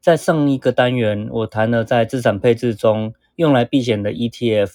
[0.00, 4.70] 在上一个单元，我谈了在资产配置中用来避险的 ETF，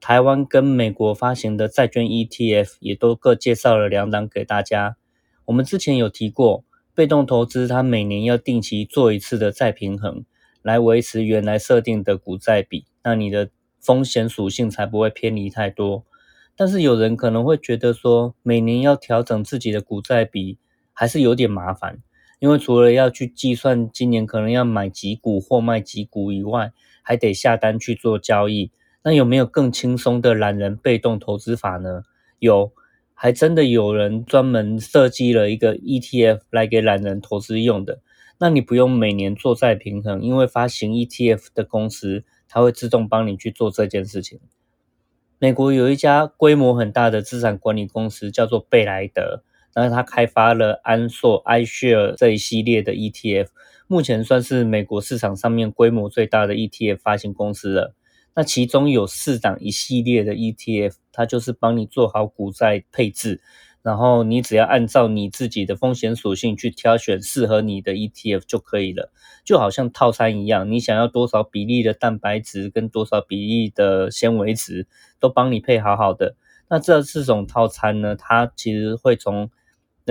[0.00, 4.96] 台湾跟美国发行的债券 ETF 也都各介绍了两档给大家。
[5.44, 10.24] 我们之前有提过，被动投资它每年要定期做一次的再平衡，
[10.62, 16.06] 来维持原来设定的股债比，那你的风险属性才不会偏离太多。
[16.56, 20.56] 但是有人可能会觉得说，每年要调整自己的股债比，
[20.94, 21.98] 还是有点麻烦。
[22.40, 26.72] 因为除了要去计算今年可能要买几股或卖几股以外，
[27.02, 28.72] 还得下单去做交易。
[29.02, 32.02] 那有没有更轻松的懒人被动投资法呢？
[32.38, 32.72] 有，
[33.14, 38.00] 还真的有人专门设计了一个 ETF 来给懒人投资用的。
[38.38, 44.40] 那你不用每年做再平衡，因为发行 ETF 的公司它会自动帮你去做这件事情。
[45.38, 49.42] 美国有一家规模很大的资产管理公司叫做贝莱德。
[49.74, 53.48] 那他开发了安硕 iShare 这一系列的 ETF，
[53.86, 57.94] 目前算是美国市场上面规模最大的 ETF 发行公司了。
[58.34, 63.40] 那其中有四档一系列的 ETF，它就是帮你做好股债配置，
[63.82, 69.10] 然后你只要按照你自己的风险属性去挑选适合你的 ETF 就可以了，
[69.44, 74.86] 就好像套餐一样，你想要多少比例的蛋白质跟多少比例的纤维质，
[75.18, 76.36] 都帮你配好好的。
[76.68, 79.50] 那这四种套餐呢，它其实会从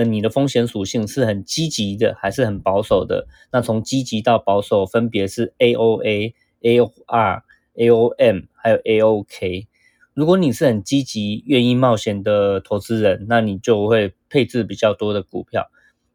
[0.04, 3.26] 你的风险属性是很积极的，还是很保守的？
[3.52, 7.42] 那从积极到保守，分别是 AOA、AOR、
[7.74, 9.66] AOM 还有 AOK。
[10.14, 15.70] 如果你是很积极、愿意冒险的投资人，那你就会配置比较多的股票。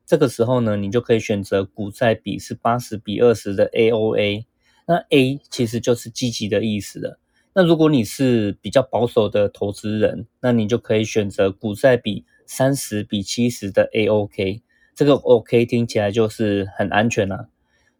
[0.05, 4.45] 这个时候呢，你就可以选择股债比是八十比二十的 AOA。
[4.87, 7.19] 那 A 其实就是积极的意思了。
[7.55, 12.25] 那如果你是比较保守的投资人，那你就可以选择股债比。
[12.45, 14.61] 三十比七十的 AOK，
[14.93, 17.47] 这个 OK 听起来就是很安全啊。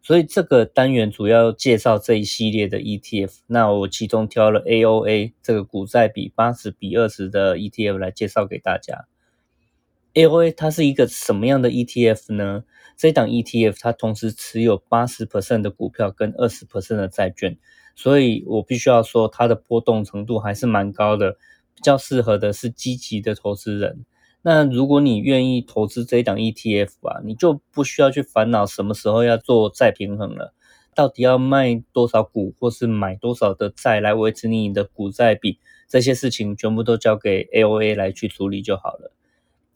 [0.02, 3.38] 所以这个单元主要介绍这一系列的 ETF。
[3.48, 9.06] 那我其中挑了 AOA 这个股债比八十比二十的 ETF 来介绍给大家。
[10.14, 12.62] AOA 它是一个什么样的 ETF 呢？
[12.96, 17.58] 这档 ETF 它同时持有八十 percent 的股票跟二十 percent 的债券，
[17.96, 21.32] 所以我必须要说它的波动程度还是蛮高的，
[21.74, 24.06] 比较适合的是积极的投资人。
[24.42, 30.54] 那如果你愿意投资这一档 ETF 啊，你就不需要去烦恼什么时候要做再平衡了，
[30.94, 35.58] 到底要卖多少股或是买多少的债来维持你的股债比，
[35.88, 39.12] 这些事情全部都交给 AOA 来去处理就好了。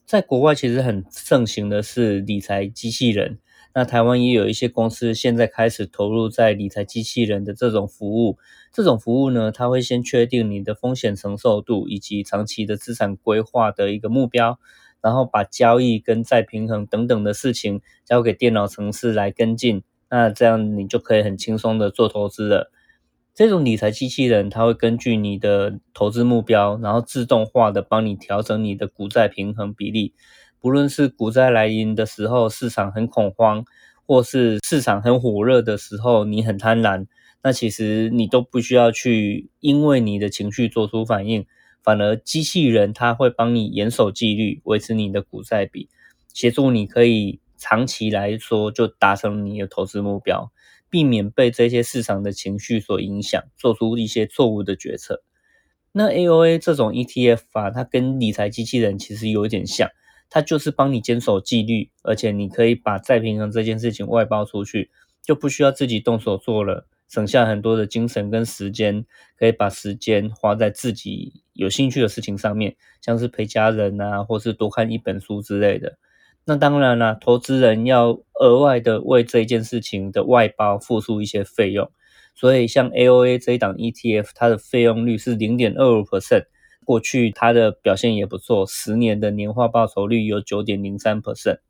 [0.07, 3.39] 在国外其实很盛行的是理财机器人。
[3.73, 8.37] 那台湾也有一些公司现在开始投入在理财机器人的这种服务。
[8.73, 14.59] 这种服务呢，它会先确定你的风险承受度以及长期的资产规划的一个目标，
[15.01, 19.83] 然后把交易跟再平衡等等的事情交给电脑程式来跟进。
[20.09, 22.73] 那这样你就可以很轻松的做投资了。
[23.33, 30.15] 这种理财机器人，它会根据你的投资目标，然后自动化的帮你调整你的股债平衡比例。
[30.61, 33.65] 不论是股灾来临的时候，市场很恐慌，
[34.07, 37.07] 或是市场很火热的时候，你很贪婪，
[37.43, 41.47] 那其实你都不需要去因为你的情绪做出反应，
[41.83, 45.89] 反而机器人它会帮你严守纪律，维持你的股债比，
[46.35, 50.53] 协助你可以长期来说就达成你的投资目标，
[50.91, 55.23] 避免被这些市场的情绪所影响，做出一些错误的决策。
[55.93, 59.89] 那 AOA 这种 ETF 啊，它跟理财机器人其实有点像。
[60.31, 64.91] 它就是帮你坚守纪律，而且你可以把再平衡这件事情外包出去，
[65.23, 69.05] 就不需要自己动手做了，省下很多的精神跟时间，
[69.37, 75.99] 可以把时间花在自己有兴趣的事情上面，像是陪家人啊，或是多看一本书之类的。
[76.45, 81.91] 那当然啦，投资人要额外的为这件事情的外包付出一些费用，
[82.35, 86.45] 所以像 AOA 这一档 ETF，它的费用率是零点二五 percent。
[86.91, 91.61] 过去它的表现也不错，十年的年化报酬率有九点零三 percent。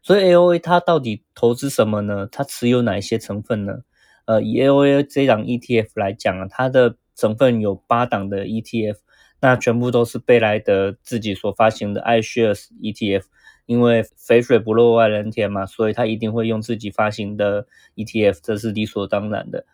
[0.00, 2.28] 所以 AOA 它到底投资什么呢？
[2.30, 3.80] 它持有哪一些成分呢？
[4.26, 8.98] 呃，以 AOA 这档 ETF 来讲啊，它的成分有八档的 ETF，
[9.40, 13.24] 那全部都是贝莱德自己所发行的 iShares ETF。
[13.66, 19.66] 因为肥水不落外人田嘛，所以他一定会用自己发行的 ETF，这是理所当然的。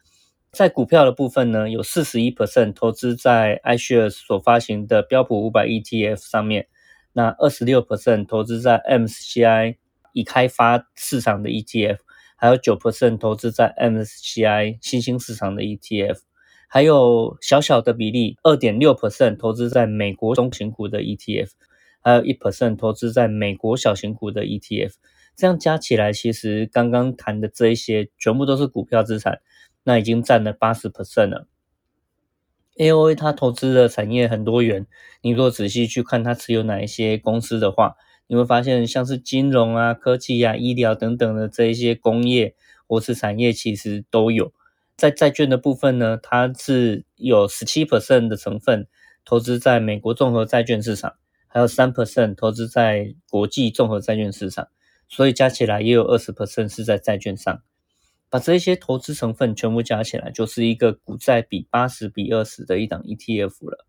[0.55, 6.69] 在股票的部分呢，有四十一 percent 投资在 iShares 所发行的标普五百 ETF 上面，
[7.13, 9.77] 那二十六 percent 投资在 MSCI
[10.13, 11.99] 已开发市场的 ETF，
[12.37, 16.19] 还有九 percent 投资在 MSCI 新兴市场的 ETF，
[16.69, 21.51] 还有小小的比例二点六 percent 投资在美国中型股的 ETF，
[22.01, 24.93] 还有一 percent 投资在美国小型股的 ETF。
[25.37, 29.41] 这样加起来，其实刚刚谈的这一些全部都是股票资产。
[29.85, 31.47] 那已经占了八十 percent 了。
[32.77, 34.87] A O A 它投资的产业很多元，
[35.23, 37.95] 你如果仔细去看它持有哪一些公司的话，
[38.27, 42.57] 你会发现像是金融啊、科技啊、医疗等等的这一些工业
[42.89, 44.53] 或是产业，其实都有。
[44.97, 48.89] 在债券的部分呢，它是有十七 percent 的成分
[49.25, 51.15] 投资在美国综合债券市场，
[51.47, 54.69] 还有三 percent 投资在国际综合债券市场，
[55.09, 57.63] 所以加起来也有二十 percent 是在债券上。
[58.35, 63.87] 把这些投资成分全部加起来，就是一个股债比八十比二十的一档 ETF 了。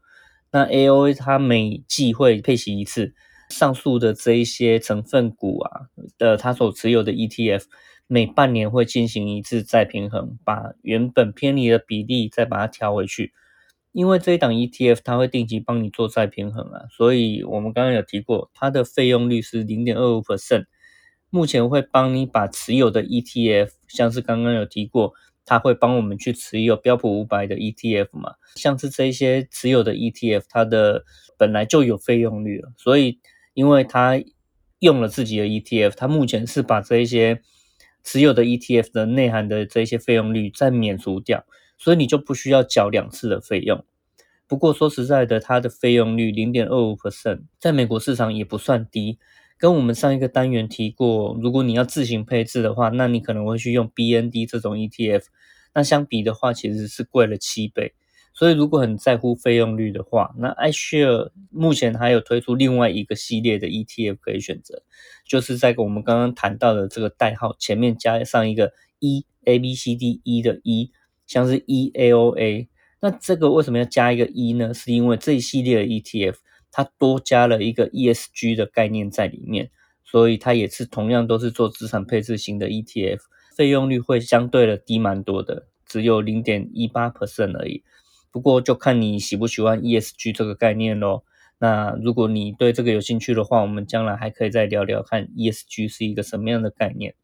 [0.51, 3.15] 那 A O A 它每季会配息一次，
[3.49, 5.87] 上述的这一些成分股啊
[6.19, 7.63] 的它所持有的 ETF，
[8.05, 13.33] 每半年会进行一次再平衡，把原本偏离的比例再把它调回去。
[13.93, 20.65] 因为这一档 ETF 它会定期帮你做再平衡啊，所以我们刚刚有提过，它的费用率是零点二五 percent。
[21.29, 25.13] 目前会帮你把持有的 ETF，像是刚刚有提过，
[25.45, 28.35] 它会帮我们去持有标普五百的 ETF 嘛？
[28.55, 31.03] 像是这些持有的 ETF，它的
[31.37, 33.19] 本来就有费用率了，所以
[33.53, 34.21] 因为它
[34.79, 37.41] 用了自己的 ETF，它目前是把这一些
[38.03, 41.45] 持有的 ETF 的内涵的这些费用率再免除掉，
[41.77, 43.83] 所以你就不需要缴两次的费用。
[44.47, 49.17] 不过说实在的，它的费用率零点二五 percent，在美国市场也不算低。
[49.57, 55.23] 跟我们上一个单元提过，如果你要自行配置的话，那你可能会去用 BND 这种 ETF，
[55.73, 57.93] 那相比的话其实是贵了七倍。
[58.33, 64.83] 所以如果很在乎费用率的话，那 iShare 目前还有推出另外一个系列的 ETF 可以选择，
[65.25, 70.91] 就是在我们刚刚谈到的这个代号前面加上一个 E A B C D E 的 E，
[71.25, 72.67] 像是 EAOA。
[72.99, 74.73] 那这个为什么要加一个 E 呢？
[74.73, 76.35] 是因为这一系列的 ETF。
[76.77, 79.71] 它多加了一个 ESG 的概念在里面，
[80.03, 83.19] 所以它也是同样都是做资产配置型的 ETF，
[83.55, 87.81] 费用率会相对的低蛮多的，只有零点一八 percent 而已。
[88.29, 91.23] 不过就看你喜不喜欢 ESG 这个概念咯。
[91.59, 97.15] 那如果你对这个有兴趣的话，我们将来还可以再聊聊看 ESG 是一个什么样的概念。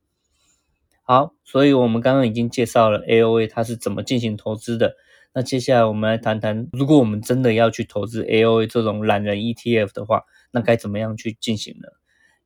[1.03, 4.95] 好，所以我们刚刚已经介绍了 AOA 它是怎么进行投资的。
[5.33, 11.87] 那接下来我们来谈谈，如果我们真的要去投资 A O A 这种懒人 E T F 的话，那该怎么样去进行呢？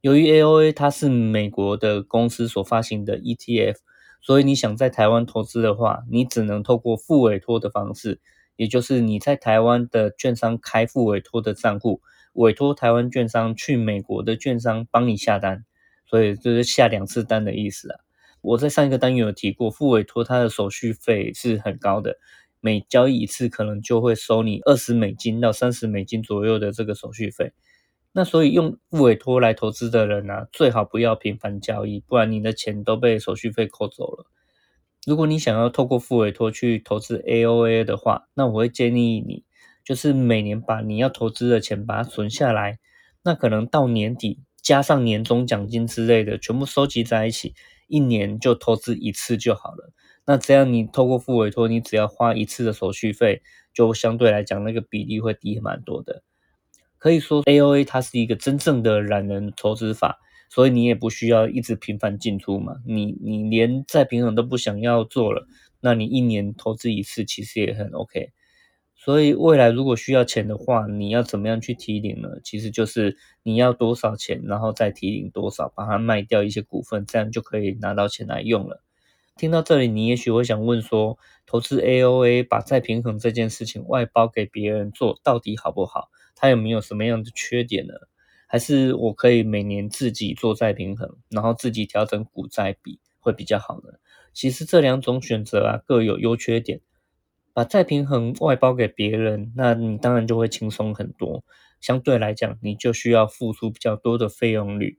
[0.02, 3.80] 由于 A O A 它是美国的公司所发行的 E T F，
[4.22, 8.20] 所以你想在台湾投资的话，你只能透过副委托的方式，
[8.56, 12.02] 也就是你在台湾的券商开副委托的账户，
[12.34, 15.66] 委托台湾券商去美国的券商帮你下单，
[16.06, 18.00] 所以就是下两次单的意思啊。
[18.42, 22.20] 我在上一个单元有提过，副委托它的手续费是很高的。
[22.66, 27.54] 每交易一次，可能就会收你二十美金到三十美金左右的这个手续费。
[28.12, 34.26] 那所以用副委托来投资的人呢，最好不要频繁交易，不然你的钱都被手续费扣走了。
[35.06, 39.44] 如果你想要透过副委托去投资 A O A 的话，那我会建议你，
[39.84, 42.80] 就是每年把你要投资的钱把它存下来。
[43.24, 47.54] 那可能到年底加上年终奖金之类的，全部收集在一起，
[47.88, 49.94] 一年就投资一次就好了。
[50.28, 53.42] 那这样，你透过副委托，你只要花一次的手续费，
[53.74, 56.24] 就相对来讲那个比例会低蛮多的。
[56.98, 60.18] 可以说，A O A 它是一个真正的懒人投资法，
[60.50, 62.78] 所以你也不需要一直频繁进出嘛。
[62.86, 65.46] 你你连再平衡都不想要做了，
[65.82, 68.32] 那你一年投资一次其实也很 OK。
[68.96, 72.30] 所以未来如果需要钱的话，你要怎么样去提领呢？
[72.44, 78.82] 其实就是你要多少钱，然后再提领多少，把它卖掉一些股份，这样就可以拿到钱来用了。
[79.38, 86.10] 听到这里，你也许会想问说，投资 A O A 把再平衡这件事情外包给别人做到底好不好？
[86.38, 87.94] 它有没有什么样的缺点呢？
[88.48, 94.00] 还是我可以每年自己做再平衡，然后自己调整股债比会比较好呢？
[94.32, 96.80] 其实这两种选择啊各有优缺点。
[97.52, 101.44] 把再平衡外包给别人，那你当然就会轻松很多。
[101.82, 104.98] 相对来讲，你就需要付出比较多的费用率。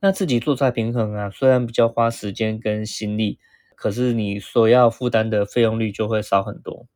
[0.00, 3.40] 那自己做再平衡啊，虽然比较花时间跟心力。
[3.76, 6.86] 可是你所要负担的费用率就会少很多。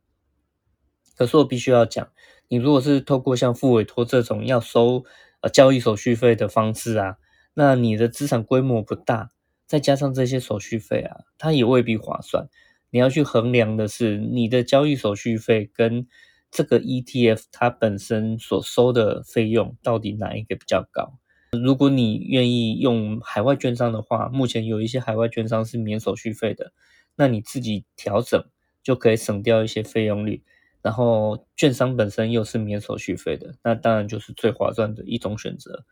[1.16, 2.10] 可是我必须要讲，
[2.48, 5.04] 你如果是透过像付委托这种要收
[5.40, 7.16] 呃交易手续费的方式啊，
[7.54, 9.30] 那你的资产规模不大，
[9.66, 12.48] 再加上这些手续费啊，它也未必划算。
[12.90, 16.06] 你要去衡量的是你的交易手续费跟
[16.50, 21.18] 这个 ETF 它本身所收的费用到底哪一个比较高。
[21.52, 26.72] 如果你愿意用海外券商的话，目前有一些海外券商是免手续费的，
[27.16, 28.44] 那你自己调整
[28.82, 30.42] 就可以省掉一些费用率。
[30.82, 35.84] 然后券商本身又是免手续费的，那当然就是最划算的一种选择。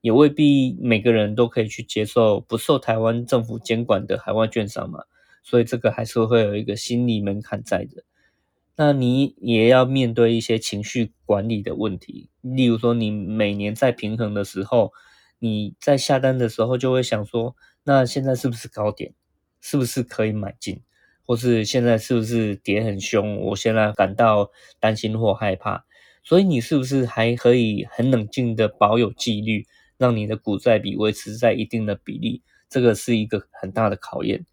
[0.00, 5.00] 也未必每个人都可以去接受不受台湾政府监管的海外券商嘛。
[5.42, 8.04] 所以这个还是会有一个心理门槛在的，
[8.80, 14.92] 那你也要面对一些情绪管理的问题，例如说你每年在平衡的时候，
[15.40, 19.14] 你在下单的时候就会想说，那现在是不是高点，
[19.60, 20.80] 是不是可以买进，
[21.26, 25.84] 或是现在是不是跌很凶，我现在感到担心或害怕，
[26.22, 29.66] 所以你是不是还可以很冷静的保有纪律，
[29.96, 34.46] 让你的股债比维持在一定的比例，这个是一个很大的考验。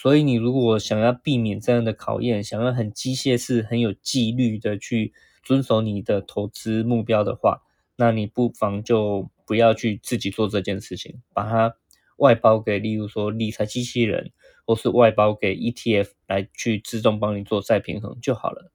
[0.00, 5.12] 所以，你如果想要避免这样的考验，想要很机械式、很有纪律的去
[5.42, 7.62] 遵守你的投资目标的话，
[7.96, 11.74] 那你不妨就不要去自己做这件事情，把它
[12.18, 14.30] 外包给，例如说理财机器人，
[14.64, 18.70] 或是外包给 ETF 来去自动帮你做再平衡就好了。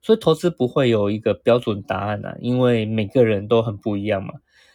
[0.00, 4.32] 所以，投资不会有一个标准答案啊，因为每个人都很不一样嘛。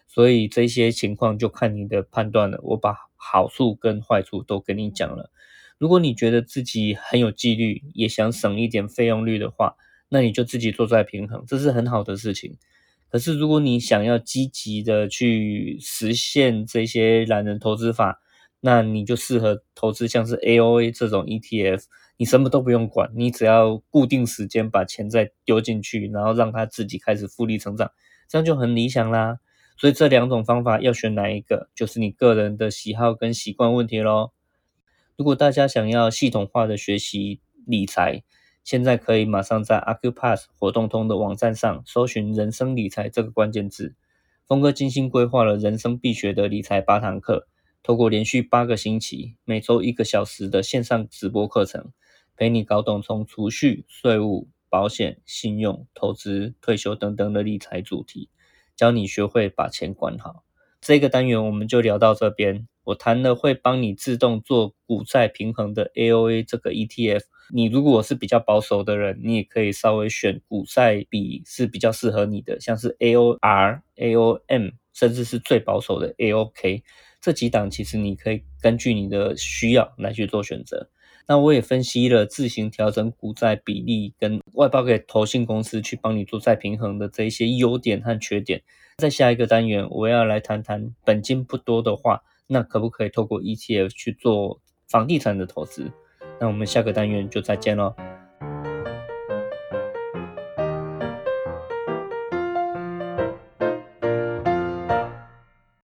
[0.08, 2.60] 所以这些情况就看你的判断了。
[2.62, 5.32] 我把好处跟坏处都跟你讲了。
[5.80, 9.76] 如果你觉得自己很有纪律，也想省一点费用率的话，
[10.10, 12.58] 那你就自己做在平衡，这是很好的事情。
[13.10, 18.20] 可是如果你想要积极的去实现这些懒人投资法，
[18.60, 21.86] 那你就适合投资像是 A O A 这种 E T F，
[22.18, 27.90] 你什么都不用管，你只要固定时间把钱再丢进去，然后让它自己开始复利成长，
[28.28, 29.38] 这样就很理想啦。
[29.78, 34.32] 所以这两种方法要选哪一个，就是你个人的喜好跟习惯问题喽。
[35.20, 38.24] 如果大家想要系统化的学习理财，
[38.64, 43.96] 现在可以马上在 Acupass 活动通的网站上搜寻“人生理财”这个关键字。
[44.48, 47.50] 峰哥精心规划了人生必学的理财八堂课，
[47.84, 51.92] 透过连续八个星期，每周一个小时的线上直播课程，
[52.38, 58.30] 陪你搞懂从储蓄、税务、保险、信用、投资、退休等等的理财主题，
[58.74, 60.46] 教你学会把钱管好。
[60.82, 62.68] 这个单元我们就聊到这边。
[62.86, 67.26] 我谈了会帮你自动做股债平衡的 A O A 这个 E T F。
[67.52, 76.84] 你如果是比较保守的人，你也可以稍微选股债比是比较适合你的，像是 A O R、A O M，甚至是最保守的 A O K
[77.22, 80.90] 这几档，其实你可以根据你的需要来去做选择。
[81.30, 88.64] 那我也分析了自行调整股债比例跟外包给投信公司去帮你做再平衡的这一些优点和缺点。
[88.98, 95.92] 在下一个单元，我要来谈谈本金不多的话，那可不可以透过 ETF 去做房地产的投资？
[96.40, 97.94] 那我们下个单元就再见喽。